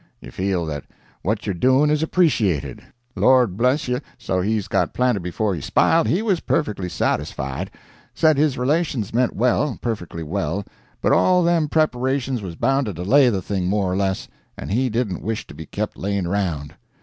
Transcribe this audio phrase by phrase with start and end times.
[0.19, 0.83] You feel that
[1.21, 2.81] what you're doing is appreciated.
[3.15, 7.69] Lord bless you, so's he got planted before he sp'iled, he was perfectly satisfied;
[8.15, 10.65] said his relations meant well, perfectly well,
[11.03, 14.27] but all them preparations was bound to delay the thing more or less,
[14.57, 16.73] and he didn't wish to be kept layin' around.